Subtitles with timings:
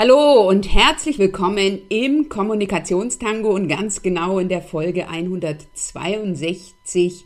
[0.00, 7.24] Hallo und herzlich willkommen im Kommunikationstango und ganz genau in der Folge 162.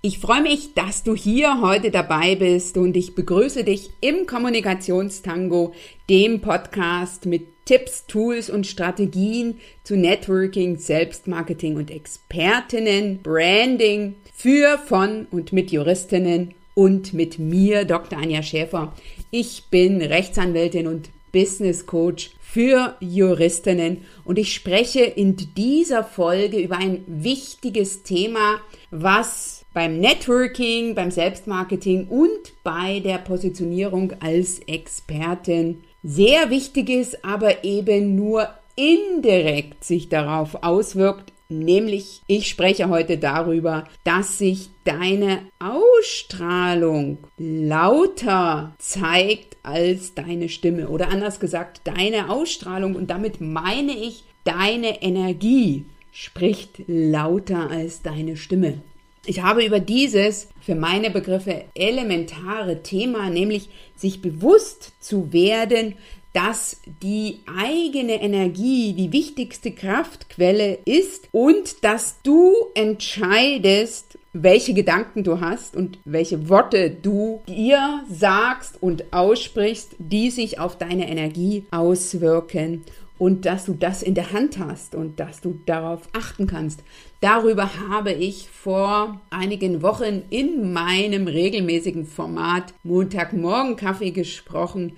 [0.00, 5.74] Ich freue mich, dass du hier heute dabei bist und ich begrüße dich im Kommunikationstango,
[6.08, 15.26] dem Podcast mit Tipps, Tools und Strategien zu Networking, Selbstmarketing und Expertinnen, Branding für, von
[15.30, 18.18] und mit Juristinnen und mit mir, Dr.
[18.18, 18.94] Anja Schäfer.
[19.30, 24.06] Ich bin Rechtsanwältin und Business Coach für Juristinnen.
[24.24, 32.06] Und ich spreche in dieser Folge über ein wichtiges Thema, was beim Networking, beim Selbstmarketing
[32.08, 40.62] und bei der Positionierung als Expertin sehr wichtig ist, aber eben nur indirekt sich darauf
[40.62, 50.88] auswirkt, Nämlich, ich spreche heute darüber, dass sich deine Ausstrahlung lauter zeigt als deine Stimme.
[50.88, 52.96] Oder anders gesagt, deine Ausstrahlung.
[52.96, 58.82] Und damit meine ich, deine Energie spricht lauter als deine Stimme.
[59.28, 65.94] Ich habe über dieses für meine Begriffe elementare Thema, nämlich sich bewusst zu werden,
[66.36, 75.40] dass die eigene Energie die wichtigste Kraftquelle ist und dass du entscheidest, welche Gedanken du
[75.40, 82.84] hast und welche Worte du dir sagst und aussprichst, die sich auf deine Energie auswirken
[83.18, 86.80] und dass du das in der Hand hast und dass du darauf achten kannst.
[87.22, 94.92] Darüber habe ich vor einigen Wochen in meinem regelmäßigen Format Montagmorgen Kaffee gesprochen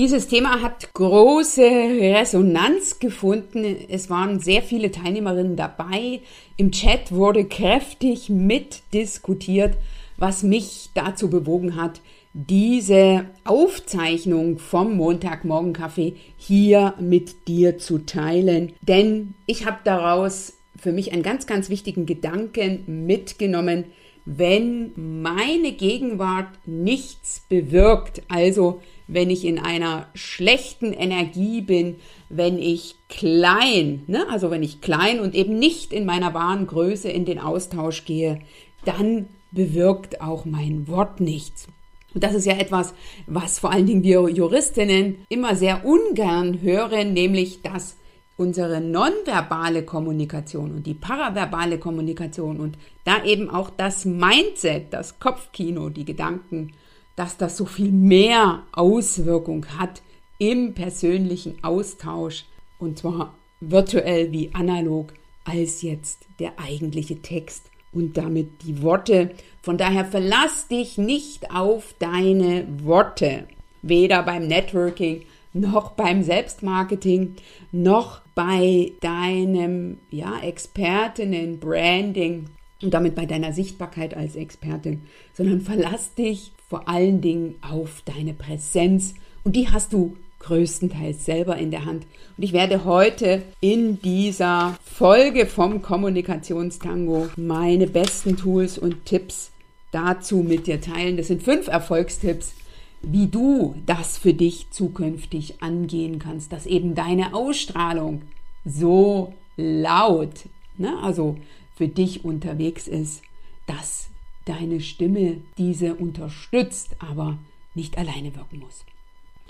[0.00, 3.76] dieses Thema hat große Resonanz gefunden.
[3.90, 6.20] Es waren sehr viele Teilnehmerinnen dabei.
[6.56, 9.76] Im Chat wurde kräftig mitdiskutiert,
[10.16, 12.00] was mich dazu bewogen hat,
[12.32, 18.72] diese Aufzeichnung vom Montagmorgen-Kaffee hier mit dir zu teilen.
[18.80, 23.84] Denn ich habe daraus für mich einen ganz, ganz wichtigen Gedanken mitgenommen.
[24.24, 28.80] Wenn meine Gegenwart nichts bewirkt, also
[29.12, 31.96] wenn ich in einer schlechten Energie bin,
[32.28, 37.08] wenn ich klein, ne, also wenn ich klein und eben nicht in meiner wahren Größe
[37.10, 38.40] in den Austausch gehe,
[38.84, 41.66] dann bewirkt auch mein Wort nichts.
[42.14, 42.94] Und das ist ja etwas,
[43.26, 47.96] was vor allen Dingen wir Juristinnen immer sehr ungern hören, nämlich dass
[48.36, 55.90] unsere nonverbale Kommunikation und die paraverbale Kommunikation und da eben auch das Mindset, das Kopfkino,
[55.90, 56.72] die Gedanken
[57.20, 60.00] dass das so viel mehr Auswirkung hat
[60.38, 62.46] im persönlichen Austausch
[62.78, 65.12] und zwar virtuell wie analog
[65.44, 69.32] als jetzt der eigentliche Text und damit die Worte.
[69.60, 73.46] Von daher verlass dich nicht auf deine Worte,
[73.82, 77.36] weder beim Networking noch beim Selbstmarketing
[77.70, 82.46] noch bei deinem ja, Expertinnen Branding
[82.82, 85.02] und damit bei deiner Sichtbarkeit als Expertin,
[85.34, 89.14] sondern verlass dich vor allen Dingen auf deine Präsenz
[89.44, 92.06] und die hast du größtenteils selber in der Hand.
[92.36, 99.50] Und ich werde heute in dieser Folge vom Kommunikationstango meine besten Tools und Tipps
[99.92, 101.16] dazu mit dir teilen.
[101.16, 102.54] Das sind fünf Erfolgstipps,
[103.02, 108.22] wie du das für dich zukünftig angehen kannst, dass eben deine Ausstrahlung
[108.64, 110.34] so laut,
[110.76, 111.36] ne, also
[111.80, 113.22] für dich unterwegs ist,
[113.64, 114.10] dass
[114.44, 117.38] deine Stimme diese unterstützt, aber
[117.74, 118.84] nicht alleine wirken muss.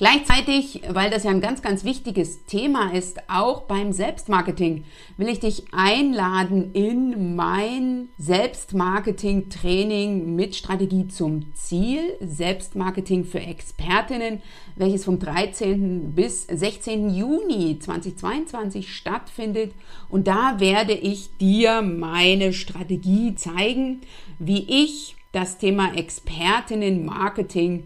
[0.01, 4.85] Gleichzeitig, weil das ja ein ganz, ganz wichtiges Thema ist, auch beim Selbstmarketing,
[5.19, 14.41] will ich dich einladen in mein Selbstmarketing-Training mit Strategie zum Ziel, Selbstmarketing für Expertinnen,
[14.75, 16.15] welches vom 13.
[16.15, 17.11] bis 16.
[17.11, 19.73] Juni 2022 stattfindet.
[20.09, 24.01] Und da werde ich dir meine Strategie zeigen,
[24.39, 27.85] wie ich das Thema Expertinnen-Marketing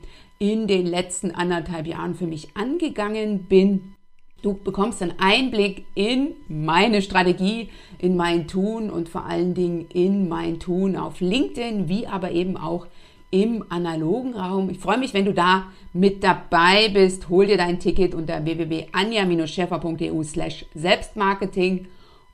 [0.51, 3.95] in den letzten anderthalb Jahren für mich angegangen bin.
[4.43, 10.29] Du bekommst einen Einblick in meine Strategie, in mein Tun und vor allen Dingen in
[10.29, 12.89] mein Tun auf LinkedIn, wie aber eben auch
[13.31, 14.69] im analogen Raum.
[14.69, 17.31] Ich freue mich, wenn du da mit dabei bist.
[17.31, 21.87] Hol dir dein Ticket unter www.anja-scheffer.eu slash Selbstmarketing.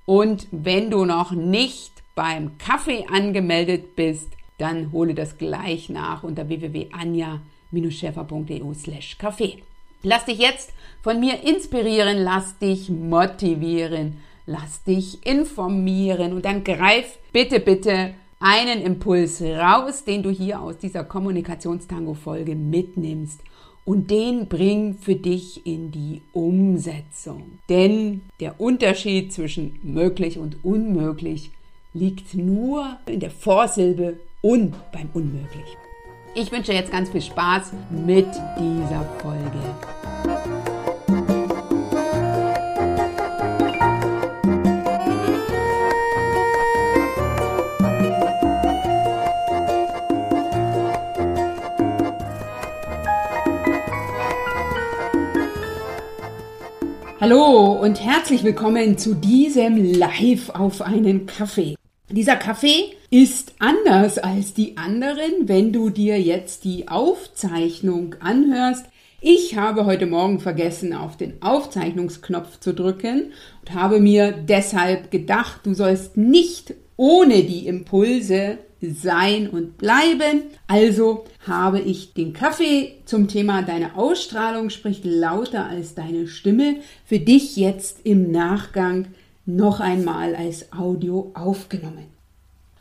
[0.05, 6.49] Und wenn du noch nicht beim Kaffee angemeldet bist, dann hole das gleich nach unter
[6.49, 7.59] www.anja-scheffer.eu
[7.90, 9.62] schäfer.eu slash Kaffee.
[10.02, 10.72] Lass dich jetzt
[11.02, 18.81] von mir inspirieren, lass dich motivieren, lass dich informieren und dann greif bitte, bitte einen
[18.81, 23.40] Impuls raus, den du hier aus dieser Kommunikationstango-Folge mitnimmst
[23.84, 27.58] und den bring für dich in die Umsetzung.
[27.69, 31.50] Denn der Unterschied zwischen möglich und unmöglich
[31.93, 35.76] liegt nur in der Vorsilbe und beim Unmöglich.
[36.32, 39.59] Ich wünsche jetzt ganz viel Spaß mit dieser Folge.
[57.21, 61.75] Hallo und herzlich willkommen zu diesem Live auf einen Kaffee.
[62.12, 68.86] Dieser Kaffee ist anders als die anderen, wenn du dir jetzt die Aufzeichnung anhörst.
[69.20, 75.60] Ich habe heute Morgen vergessen, auf den Aufzeichnungsknopf zu drücken und habe mir deshalb gedacht,
[75.62, 80.42] du sollst nicht ohne die Impulse sein und bleiben.
[80.66, 87.20] Also habe ich den Kaffee zum Thema deine Ausstrahlung spricht lauter als deine Stimme für
[87.20, 89.06] dich jetzt im Nachgang
[89.56, 92.06] noch einmal als Audio aufgenommen.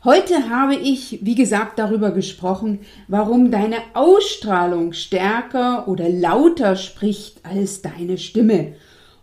[0.02, 7.82] Heute habe ich, wie gesagt, darüber gesprochen, warum deine Ausstrahlung stärker oder lauter spricht als
[7.82, 8.72] deine Stimme.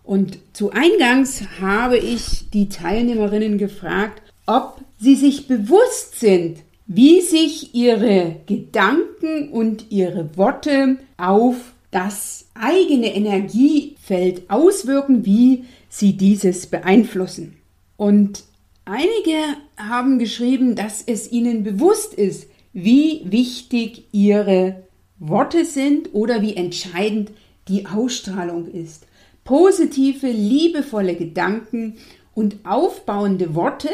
[0.03, 7.73] Und zu Eingangs habe ich die Teilnehmerinnen gefragt, ob sie sich bewusst sind, wie sich
[7.73, 11.55] ihre Gedanken und ihre Worte auf
[11.91, 15.65] das eigene Energiefeld auswirken, wie
[15.97, 17.57] sie dieses beeinflussen.
[17.95, 18.43] Und
[18.85, 24.83] einige haben geschrieben, dass es ihnen bewusst ist, wie wichtig ihre
[25.19, 27.31] Worte sind oder wie entscheidend
[27.67, 29.07] die Ausstrahlung ist.
[29.43, 31.95] Positive, liebevolle Gedanken
[32.35, 33.89] und aufbauende Worte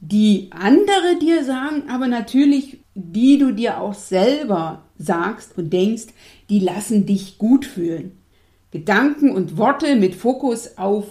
[0.00, 6.06] die andere dir sagen, aber natürlich die du dir auch selber sagst und denkst,
[6.48, 8.16] die lassen dich gut fühlen.
[8.70, 11.06] Gedanken und Worte mit Fokus auf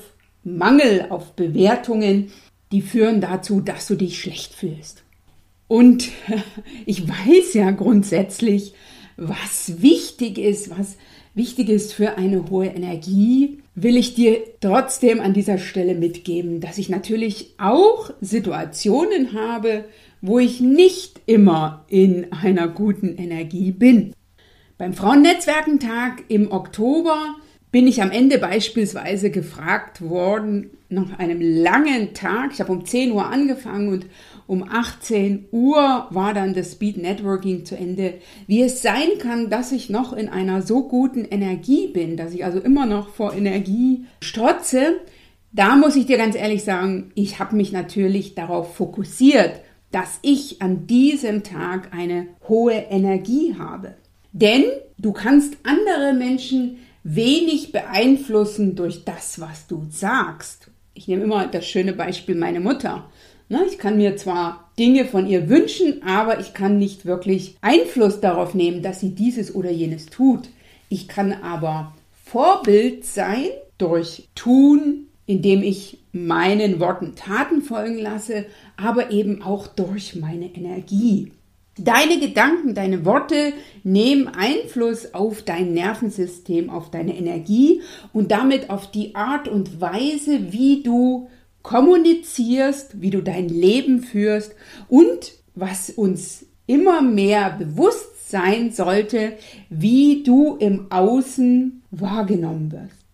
[0.46, 2.32] Mangel, auf Bewertungen,
[2.72, 5.04] die führen dazu, dass du dich schlecht fühlst.
[5.68, 6.10] Und
[6.86, 8.74] ich weiß ja grundsätzlich,
[9.18, 10.98] was wichtig ist, was
[11.34, 16.78] wichtig ist für eine hohe Energie, will ich dir trotzdem an dieser Stelle mitgeben, dass
[16.78, 19.86] ich natürlich auch Situationen habe,
[20.22, 24.14] wo ich nicht immer in einer guten Energie bin.
[24.78, 27.36] Beim Frauennetzwerkentag im Oktober
[27.76, 33.12] bin ich am Ende beispielsweise gefragt worden, nach einem langen Tag, ich habe um 10
[33.12, 34.06] Uhr angefangen und
[34.48, 38.14] um 18 Uhr war dann das Speed Networking zu Ende.
[38.48, 42.46] Wie es sein kann, dass ich noch in einer so guten Energie bin, dass ich
[42.46, 45.02] also immer noch vor Energie strotze,
[45.52, 49.60] da muss ich dir ganz ehrlich sagen, ich habe mich natürlich darauf fokussiert,
[49.92, 53.96] dass ich an diesem Tag eine hohe Energie habe.
[54.32, 54.64] Denn
[54.98, 60.72] du kannst andere Menschen wenig beeinflussen durch das, was du sagst.
[60.96, 63.08] Ich nehme immer das schöne Beispiel meine Mutter.
[63.48, 68.22] Ne, ich kann mir zwar Dinge von ihr wünschen, aber ich kann nicht wirklich Einfluss
[68.22, 70.50] darauf nehmen, dass sie dieses oder jenes tut.
[70.90, 71.94] Ich kann aber
[72.24, 78.46] Vorbild sein durch Tun, indem ich meinen Worten Taten folgen lasse,
[78.78, 81.32] aber eben auch durch meine Energie.
[81.78, 83.52] Deine Gedanken, deine Worte
[83.84, 87.82] nehmen Einfluss auf dein Nervensystem, auf deine Energie
[88.14, 91.28] und damit auf die Art und Weise, wie du
[91.64, 94.56] kommunizierst, wie du dein Leben führst
[94.88, 99.34] und was uns immer mehr bewusst sein sollte,
[99.70, 103.06] wie du im Außen wahrgenommen wirst.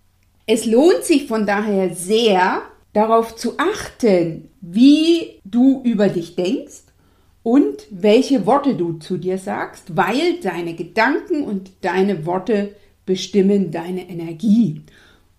[0.46, 2.62] Es lohnt sich von daher sehr,
[2.94, 6.90] darauf zu achten, wie du über dich denkst
[7.43, 14.10] und welche Worte du zu dir sagst, weil deine Gedanken und deine Worte bestimmen deine
[14.10, 14.81] Energie.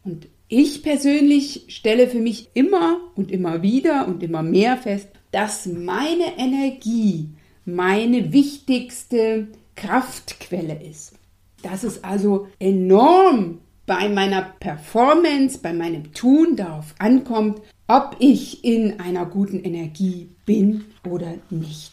[0.05, 5.67] Und ich persönlich stelle für mich immer und immer wieder und immer mehr fest, dass
[5.67, 7.31] meine Energie
[7.65, 11.15] meine wichtigste Kraftquelle ist.
[11.63, 19.01] Dass es also enorm bei meiner Performance, bei meinem Tun darauf ankommt, ob ich in
[19.01, 21.92] einer guten Energie bin oder nicht.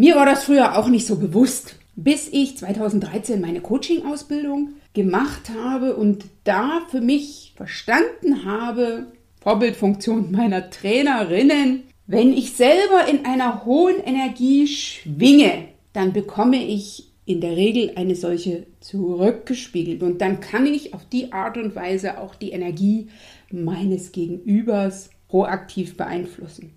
[0.00, 5.96] Mir war das früher auch nicht so bewusst, bis ich 2013 meine Coaching-Ausbildung gemacht habe
[5.96, 9.08] und da für mich verstanden habe,
[9.40, 17.40] Vorbildfunktion meiner Trainerinnen, wenn ich selber in einer hohen Energie schwinge, dann bekomme ich in
[17.40, 22.36] der Regel eine solche zurückgespiegelt und dann kann ich auf die Art und Weise auch
[22.36, 23.08] die Energie
[23.50, 26.72] meines Gegenübers proaktiv beeinflussen.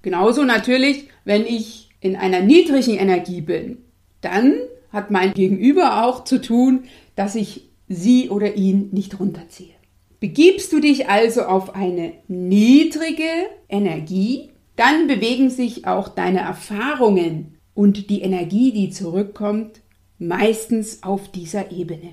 [0.00, 3.78] Genauso natürlich, wenn ich in einer niedrigen Energie bin,
[4.20, 4.54] dann
[4.92, 6.84] hat mein Gegenüber auch zu tun,
[7.16, 9.72] dass ich sie oder ihn nicht runterziehe.
[10.20, 18.10] Begibst du dich also auf eine niedrige Energie, dann bewegen sich auch deine Erfahrungen und
[18.10, 19.80] die Energie, die zurückkommt,
[20.18, 22.12] meistens auf dieser Ebene.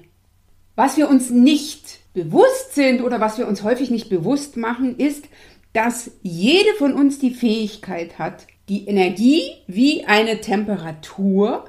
[0.77, 5.25] Was wir uns nicht bewusst sind oder was wir uns häufig nicht bewusst machen, ist,
[5.73, 11.65] dass jede von uns die Fähigkeit hat, die Energie wie eine Temperatur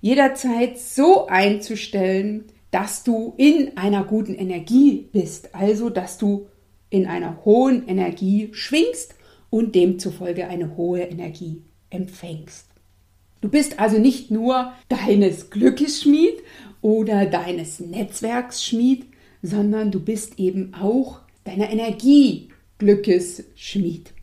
[0.00, 6.46] jederzeit so einzustellen, dass du in einer guten Energie bist, also dass du
[6.88, 9.16] in einer hohen Energie schwingst
[9.50, 11.60] und demzufolge eine hohe Energie
[11.90, 12.68] empfängst.
[13.42, 16.38] Du bist also nicht nur deines Glückes Schmied
[16.80, 19.04] oder deines Netzwerks Schmied,
[19.42, 22.48] sondern du bist eben auch deiner Energie
[22.78, 24.15] Glückes Schmied.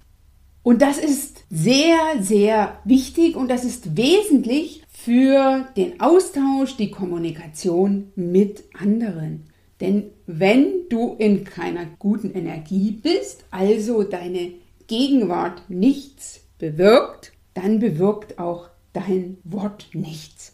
[0.63, 8.13] Und das ist sehr, sehr wichtig und das ist wesentlich für den Austausch, die Kommunikation
[8.15, 9.45] mit anderen.
[9.81, 14.53] Denn wenn du in keiner guten Energie bist, also deine
[14.87, 20.53] Gegenwart nichts bewirkt, dann bewirkt auch dein Wort nichts.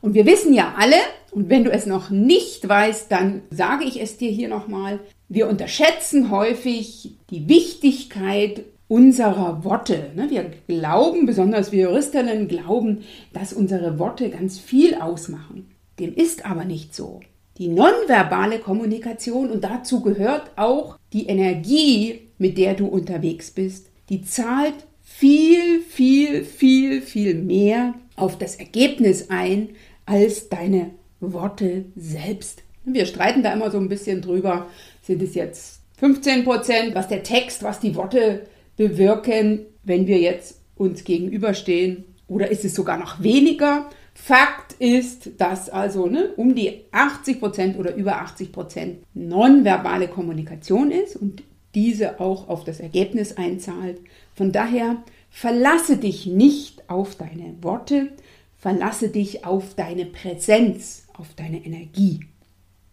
[0.00, 0.96] Und wir wissen ja alle,
[1.30, 5.48] und wenn du es noch nicht weißt, dann sage ich es dir hier nochmal, wir
[5.48, 10.10] unterschätzen häufig die Wichtigkeit unserer Worte.
[10.16, 10.28] Ne?
[10.30, 15.70] Wir glauben, besonders wir Juristinnen glauben, dass unsere Worte ganz viel ausmachen.
[16.00, 17.20] Dem ist aber nicht so.
[17.56, 24.22] Die nonverbale Kommunikation und dazu gehört auch die Energie, mit der du unterwegs bist, die
[24.22, 29.68] zahlt viel, viel, viel, viel mehr auf das Ergebnis ein
[30.04, 32.64] als deine Worte selbst.
[32.84, 34.66] Wir streiten da immer so ein bisschen drüber,
[35.02, 38.46] sind es jetzt 15 Prozent, was der Text, was die Worte
[38.80, 42.04] bewirken, wenn wir jetzt uns gegenüberstehen?
[42.28, 43.90] Oder ist es sogar noch weniger?
[44.14, 50.90] Fakt ist, dass also ne, um die 80 Prozent oder über 80 Prozent nonverbale Kommunikation
[50.90, 51.42] ist und
[51.74, 53.98] diese auch auf das Ergebnis einzahlt.
[54.34, 58.08] Von daher verlasse dich nicht auf deine Worte,
[58.56, 62.20] verlasse dich auf deine Präsenz, auf deine Energie.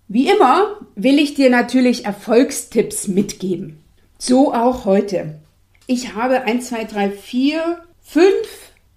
[0.09, 3.79] Wie immer will ich dir natürlich Erfolgstipps mitgeben.
[4.17, 5.39] So auch heute.
[5.89, 8.27] Ich habe 1, 2, 3, 4, 5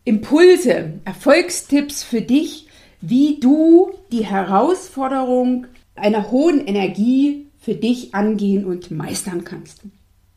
[0.03, 2.67] Impulse, Erfolgstipps für dich,
[3.01, 9.83] wie du die Herausforderung einer hohen Energie für dich angehen und meistern kannst.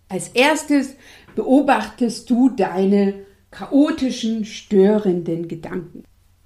[0.10, 0.94] Als erstes
[1.36, 3.16] beobachtest du deine
[3.50, 6.04] chaotischen, störenden Gedanken.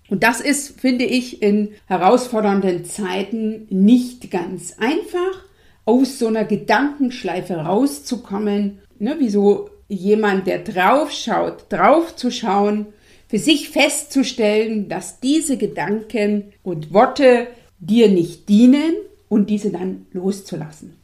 [0.10, 5.44] Und das ist, finde ich, in herausfordernden Zeiten nicht ganz einfach,
[5.84, 12.88] aus so einer Gedankenschleife rauszukommen, ne, wie so jemand, der drauf schaut, drauf zu schauen,
[13.28, 17.48] für sich festzustellen, dass diese Gedanken und Worte
[17.80, 18.94] dir nicht dienen
[19.30, 20.96] und diese dann loszulassen.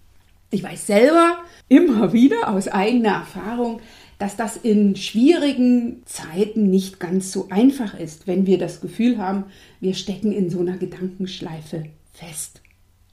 [0.52, 1.38] Ich weiß selber
[1.68, 3.82] immer wieder aus eigener Erfahrung,
[4.20, 9.46] dass das in schwierigen Zeiten nicht ganz so einfach ist, wenn wir das Gefühl haben,
[9.82, 12.62] wir stecken in so einer Gedankenschleife fest.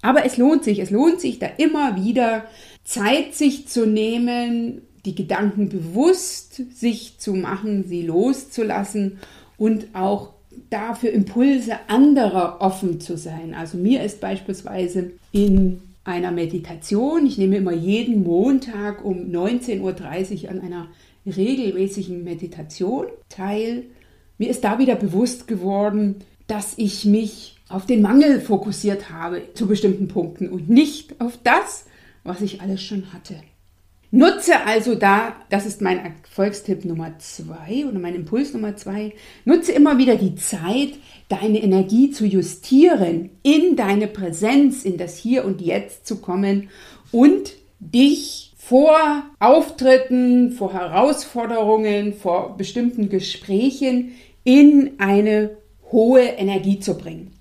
[0.03, 2.45] Aber es lohnt sich, es lohnt sich da immer wieder
[2.85, 9.19] Zeit sich zu nehmen, die Gedanken bewusst sich zu machen, sie loszulassen
[9.57, 10.31] und auch
[10.69, 13.55] dafür Impulse anderer offen zu sein.
[13.55, 20.51] Also mir ist beispielsweise in einer Meditation, ich nehme immer jeden Montag um 19.30 Uhr
[20.51, 20.89] an einer
[21.27, 23.85] regelmäßigen Meditation teil,
[24.39, 26.17] mir ist da wieder bewusst geworden,
[26.47, 31.85] dass ich mich auf den Mangel fokussiert habe zu bestimmten Punkten und nicht auf das,
[32.25, 33.35] was ich alles schon hatte.
[34.13, 39.15] Nutze also da, das ist mein Erfolgstipp Nummer zwei oder mein Impuls Nummer zwei,
[39.45, 40.95] nutze immer wieder die Zeit,
[41.29, 46.71] deine Energie zu justieren, in deine Präsenz, in das Hier und Jetzt zu kommen
[47.13, 48.99] und dich vor
[49.39, 54.13] Auftritten, vor Herausforderungen, vor bestimmten Gesprächen
[54.43, 55.57] in eine
[55.93, 57.33] hohe Energie zu bringen.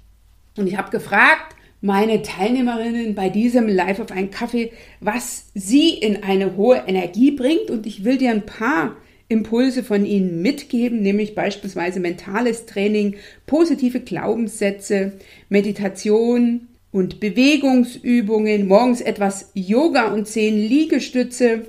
[0.56, 6.24] Und ich habe gefragt, meine Teilnehmerinnen bei diesem Live auf einen Kaffee, was sie in
[6.24, 7.70] eine hohe Energie bringt.
[7.70, 8.98] Und ich will dir ein paar
[9.30, 15.14] Impulse von ihnen mitgeben, nämlich beispielsweise mentales Training, positive Glaubenssätze,
[15.48, 21.68] Meditation und Bewegungsübungen, morgens etwas Yoga und zehn Liegestütze.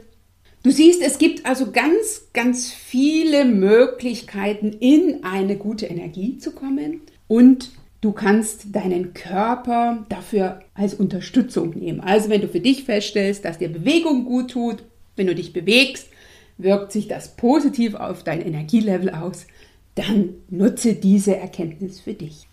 [0.62, 7.02] Du siehst, es gibt also ganz, ganz viele Möglichkeiten, in eine gute Energie zu kommen
[7.29, 12.00] und Du kannst deinen Körper dafür als Unterstützung nehmen.
[12.00, 14.85] Also wenn du für dich feststellst, dass dir Bewegung gut tut,
[15.16, 16.09] wenn du dich bewegst,
[16.57, 19.47] wirkt sich das positiv auf dein Energielevel aus,
[19.95, 22.47] dann nutze diese Erkenntnis für dich.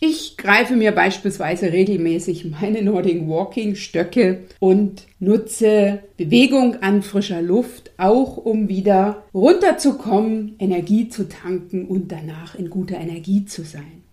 [0.00, 7.90] Ich greife mir beispielsweise regelmäßig meine Nordic Walking Stöcke und nutze Bewegung an frischer Luft,
[7.96, 14.03] auch um wieder runterzukommen, Energie zu tanken und danach in guter Energie zu sein.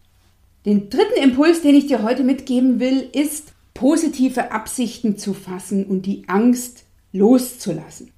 [0.65, 6.05] Den dritten Impuls, den ich dir heute mitgeben will, ist, positive Absichten zu fassen und
[6.05, 8.11] die Angst loszulassen.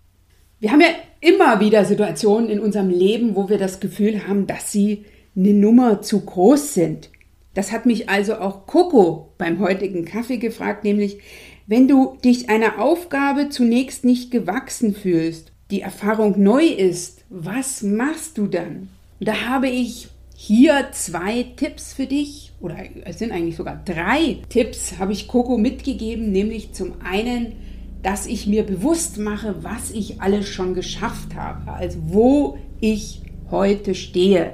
[0.60, 0.88] Wir haben ja
[1.22, 6.02] immer wieder Situationen in unserem Leben, wo wir das Gefühl haben, dass sie eine Nummer
[6.02, 7.10] zu groß sind.
[7.54, 11.20] Das hat mich also auch Coco beim heutigen Kaffee gefragt, nämlich
[11.68, 18.38] wenn du dich einer Aufgabe zunächst nicht gewachsen fühlst, die Erfahrung neu ist, was machst
[18.38, 18.90] du dann?
[19.20, 20.10] Und da habe ich
[20.46, 25.58] hier zwei Tipps für dich, oder es sind eigentlich sogar drei Tipps, habe ich Coco
[25.58, 27.54] mitgegeben, nämlich zum einen,
[28.02, 33.22] dass ich mir bewusst mache, was ich alles schon geschafft habe, also wo ich
[33.52, 34.52] heute stehe.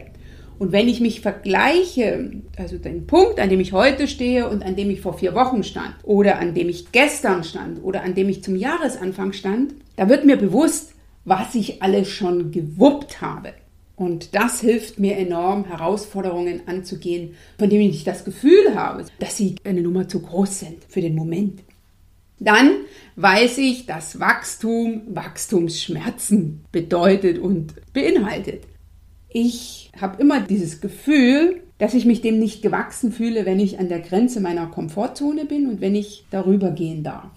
[0.59, 4.75] Und wenn ich mich vergleiche, also den Punkt, an dem ich heute stehe und an
[4.75, 8.29] dem ich vor vier Wochen stand oder an dem ich gestern stand oder an dem
[8.29, 10.93] ich zum Jahresanfang stand, da wird mir bewusst,
[11.25, 13.53] was ich alles schon gewuppt habe.
[13.99, 19.55] Und das hilft mir enorm, Herausforderungen anzugehen, von denen ich das Gefühl habe, dass sie
[19.65, 21.63] eine Nummer zu groß sind für den Moment.
[22.39, 22.71] Dann
[23.17, 28.63] weiß ich, dass Wachstum Wachstumsschmerzen bedeutet und beinhaltet.
[29.27, 33.89] Ich habe immer dieses Gefühl, dass ich mich dem nicht gewachsen fühle, wenn ich an
[33.89, 37.31] der Grenze meiner Komfortzone bin und wenn ich darüber gehen darf.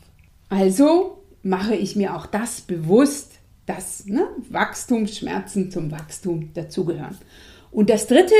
[0.49, 3.32] Also mache ich mir auch das bewusst,
[3.67, 7.17] dass ne, Wachstumsschmerzen zum Wachstum dazugehören.
[7.71, 8.35] Und das Dritte,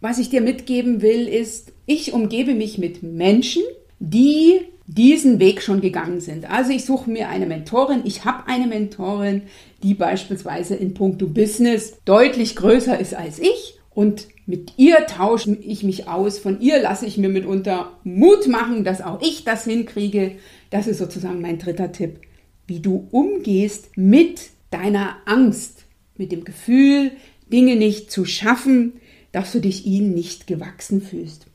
[0.00, 3.62] was ich dir mitgeben will, ist, ich umgebe mich mit Menschen,
[3.98, 6.50] die diesen Weg schon gegangen sind.
[6.50, 8.02] Also ich suche mir eine Mentorin.
[8.04, 9.42] Ich habe eine Mentorin,
[9.82, 13.78] die beispielsweise in puncto Business deutlich größer ist als ich.
[13.90, 16.38] Und mit ihr tausche ich mich aus.
[16.38, 20.36] Von ihr lasse ich mir mitunter Mut machen, dass auch ich das hinkriege.
[20.70, 22.20] Das ist sozusagen mein dritter Tipp,
[22.66, 25.84] wie du umgehst mit deiner Angst,
[26.16, 27.12] mit dem Gefühl,
[27.50, 29.00] Dinge nicht zu schaffen,
[29.32, 31.46] dass du dich ihnen nicht gewachsen fühlst.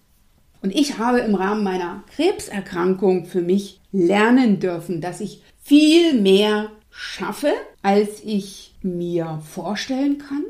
[0.61, 6.71] Und ich habe im Rahmen meiner Krebserkrankung für mich lernen dürfen, dass ich viel mehr
[6.89, 10.45] schaffe, als ich mir vorstellen kann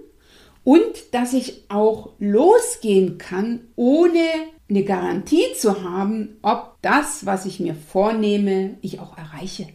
[0.63, 4.23] und dass ich auch losgehen kann, ohne
[4.69, 9.67] eine Garantie zu haben, ob das, was ich mir vornehme, ich auch erreiche.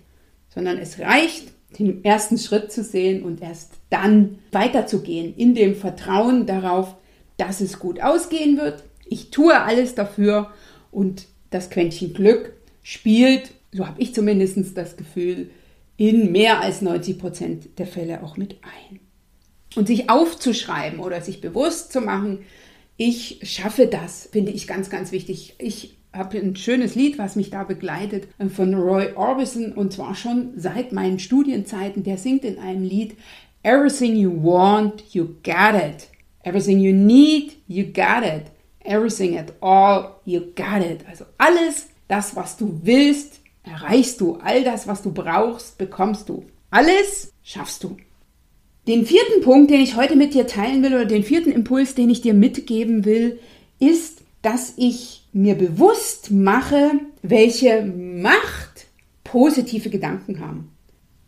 [0.49, 6.47] Sondern es reicht, den ersten Schritt zu sehen und erst dann weiterzugehen in dem Vertrauen
[6.47, 6.97] darauf,
[7.37, 10.51] dass es gut ausgehen wird, ich tue alles dafür
[10.91, 12.53] und das Quäntchen Glück
[12.83, 15.51] spielt, so habe ich zumindest das Gefühl,
[15.97, 19.01] in mehr als 90 Prozent der Fälle auch mit ein.
[19.77, 22.41] Und sich aufzuschreiben oder sich bewusst zu machen,
[22.97, 25.55] ich schaffe das, finde ich ganz, ganz wichtig.
[25.59, 30.53] Ich habe ein schönes Lied, was mich da begleitet, von Roy Orbison und zwar schon
[30.57, 32.03] seit meinen Studienzeiten.
[32.03, 33.17] Der singt in einem Lied
[33.63, 36.09] Everything you want, you got it.
[36.45, 38.47] Everything you need, you got it.
[38.85, 41.05] Everything at all, you got it.
[41.09, 44.39] Also alles, das, was du willst, erreichst du.
[44.43, 46.45] All das, was du brauchst, bekommst du.
[46.71, 47.97] Alles schaffst du.
[48.87, 52.09] Den vierten Punkt, den ich heute mit dir teilen will, oder den vierten Impuls, den
[52.09, 53.39] ich dir mitgeben will,
[53.79, 56.91] ist, dass ich mir bewusst mache,
[57.23, 58.87] welche Macht
[59.25, 60.73] positive Gedanken haben.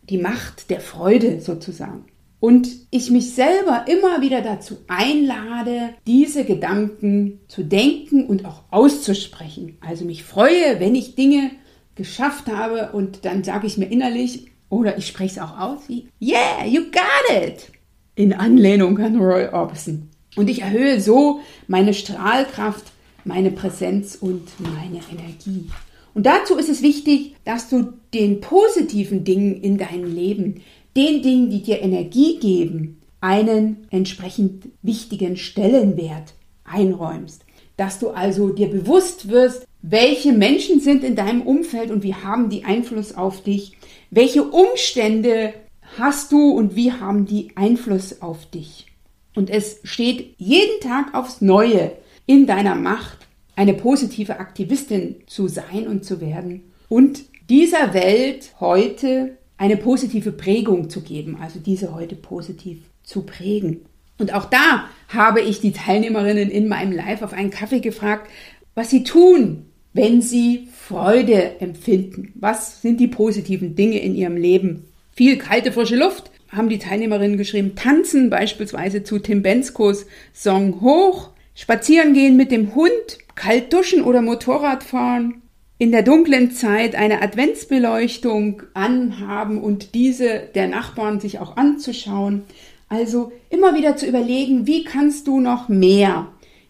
[0.09, 2.05] Die Macht der Freude sozusagen
[2.41, 9.77] und ich mich selber immer wieder dazu einlade, diese Gedanken zu denken und auch auszusprechen.
[9.79, 11.51] Also mich freue, wenn ich Dinge
[11.95, 16.07] geschafft habe und dann sage ich mir innerlich oder ich spreche es auch aus wie
[16.19, 17.71] Yeah, you got it!
[18.15, 20.09] In Anlehnung an Roy Orbison.
[20.35, 22.90] Und ich erhöhe so meine Strahlkraft,
[23.25, 25.69] meine Präsenz und meine Energie.
[26.13, 30.61] Und dazu ist es wichtig, dass du den positiven Dingen in deinem Leben
[30.95, 36.33] den Dingen, die dir Energie geben, einen entsprechend wichtigen Stellenwert
[36.65, 37.45] einräumst.
[37.77, 42.49] Dass du also dir bewusst wirst, welche Menschen sind in deinem Umfeld und wie haben
[42.49, 43.77] die Einfluss auf dich,
[44.09, 45.53] welche Umstände
[45.97, 48.87] hast du und wie haben die Einfluss auf dich.
[49.35, 51.93] Und es steht jeden Tag aufs Neue
[52.31, 53.17] in deiner Macht,
[53.57, 60.89] eine positive Aktivistin zu sein und zu werden und dieser Welt heute eine positive Prägung
[60.89, 63.81] zu geben, also diese heute positiv zu prägen.
[64.17, 68.29] Und auch da habe ich die Teilnehmerinnen in meinem Live auf einen Kaffee gefragt,
[68.75, 72.31] was sie tun, wenn sie Freude empfinden.
[72.35, 74.85] Was sind die positiven Dinge in ihrem Leben?
[75.11, 77.75] Viel kalte, frische Luft, haben die Teilnehmerinnen geschrieben.
[77.75, 81.30] Tanzen beispielsweise zu Tim Benskos Song Hoch.
[81.53, 85.41] Spazieren gehen mit dem Hund, kalt duschen oder Motorrad fahren,
[85.77, 92.43] in der dunklen Zeit eine Adventsbeleuchtung anhaben und diese der Nachbarn sich auch anzuschauen.
[92.87, 96.27] Also immer wieder zu überlegen, wie kannst du noch mehr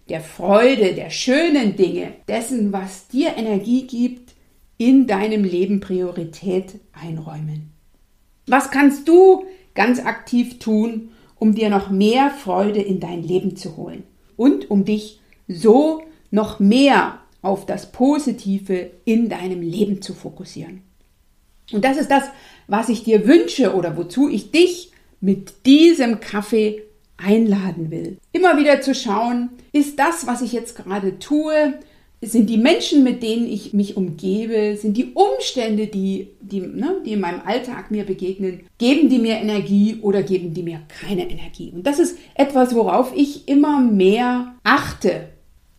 [0.10, 4.34] der Freude, der schönen Dinge, dessen, was dir Energie gibt,
[4.78, 7.72] in deinem Leben Priorität einräumen.
[8.48, 13.78] Was kannst du ganz aktiv tun, um dir noch mehr Freude in dein Leben zu
[13.78, 14.04] holen
[14.42, 16.02] und um dich so
[16.32, 20.82] noch mehr auf das Positive in deinem Leben zu fokussieren.
[21.72, 22.24] Und das ist das,
[22.66, 26.82] was ich dir wünsche oder wozu ich dich mit diesem Kaffee
[27.18, 28.18] einladen will.
[28.32, 31.76] Immer wieder zu schauen, ist das, was ich jetzt gerade tue,
[32.30, 37.14] sind die Menschen, mit denen ich mich umgebe, sind die Umstände, die, die, ne, die
[37.14, 41.72] in meinem Alltag mir begegnen, geben die mir Energie oder geben die mir keine Energie?
[41.74, 45.30] Und das ist etwas, worauf ich immer mehr achte.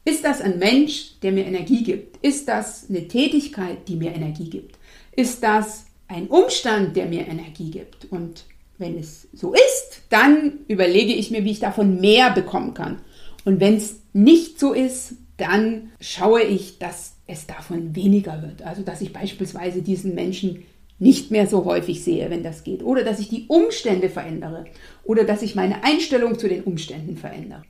[0.05, 2.25] Ist das ein Mensch, der mir Energie gibt?
[2.25, 4.79] Ist das eine Tätigkeit, die mir Energie gibt?
[5.15, 8.07] Ist das ein Umstand, der mir Energie gibt?
[8.11, 8.47] Und
[8.79, 13.01] wenn es so ist, dann überlege ich mir, wie ich davon mehr bekommen kann.
[13.45, 18.63] Und wenn es nicht so ist, dann schaue ich, dass es davon weniger wird.
[18.63, 20.63] Also dass ich beispielsweise diesen Menschen
[20.99, 22.83] nicht mehr so häufig sehe, wenn das geht.
[22.83, 24.65] Oder dass ich die Umstände verändere.
[25.05, 27.63] Oder dass ich meine Einstellung zu den Umständen verändere.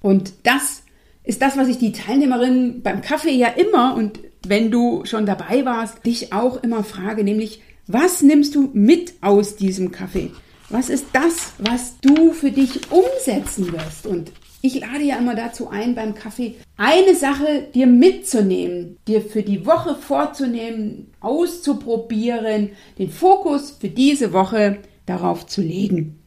[0.00, 0.82] Und das
[1.22, 5.64] ist das, was ich die Teilnehmerin beim Kaffee ja immer und wenn du schon dabei
[5.64, 10.32] warst, dich auch immer frage, nämlich, was nimmst du mit aus diesem Kaffee?
[10.68, 14.06] Was ist das, was du für dich umsetzen wirst?
[14.06, 19.42] Und ich lade ja immer dazu ein, beim Kaffee eine Sache dir mitzunehmen, dir für
[19.42, 26.20] die Woche vorzunehmen, auszuprobieren, den Fokus für diese Woche darauf zu legen.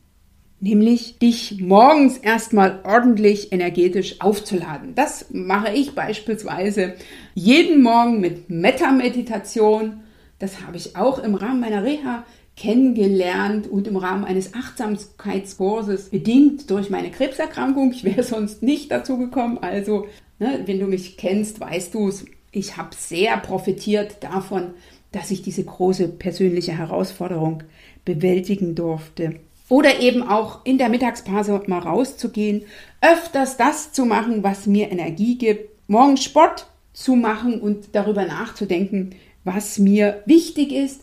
[0.59, 4.95] Nämlich dich morgens erstmal ordentlich energetisch aufzuladen.
[4.95, 6.95] Das mache ich beispielsweise
[7.35, 10.01] jeden Morgen mit Metta-Meditation.
[10.39, 16.69] Das habe ich auch im Rahmen meiner Reha kennengelernt und im Rahmen eines Achtsamkeitskurses bedingt
[16.69, 17.91] durch meine Krebserkrankung.
[17.91, 19.57] Ich wäre sonst nicht dazu gekommen.
[19.59, 20.07] Also,
[20.39, 22.25] ne, wenn du mich kennst, weißt du es.
[22.51, 24.71] Ich habe sehr profitiert davon,
[25.11, 27.63] dass ich diese große persönliche Herausforderung
[28.05, 29.39] bewältigen durfte.
[29.67, 32.63] Oder eben auch in der Mittagspause mal rauszugehen,
[33.01, 39.15] öfters das zu machen, was mir Energie gibt, morgens Sport zu machen und darüber nachzudenken,
[39.43, 41.01] was mir wichtig ist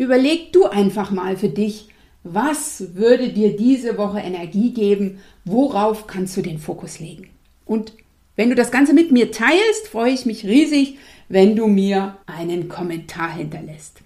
[0.00, 1.88] Überleg du einfach mal für dich,
[2.24, 5.18] was würde dir diese Woche Energie geben?
[5.44, 7.28] Worauf kannst du den Fokus legen?
[7.66, 7.92] Und
[8.34, 10.96] wenn du das Ganze mit mir teilst, freue ich mich riesig,
[11.28, 14.00] wenn du mir einen Kommentar hinterlässt.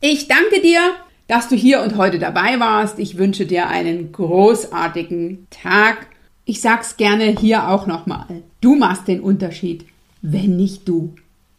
[0.00, 0.80] Ich danke dir,
[1.28, 2.98] dass du hier und heute dabei warst.
[2.98, 6.08] Ich wünsche dir einen großartigen Tag.
[6.46, 8.42] Ich sag's gerne hier auch nochmal.
[8.60, 9.86] Du machst den Unterschied.
[10.20, 11.14] Wenn nicht du,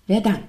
[0.05, 0.48] wer dann?